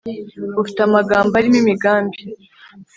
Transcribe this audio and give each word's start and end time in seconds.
Ufite 0.61 0.79
amagambo 0.87 1.33
arimo 1.39 1.57
imigambi 1.63 2.19